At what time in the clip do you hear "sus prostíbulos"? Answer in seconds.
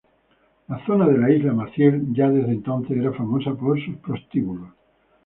3.79-4.73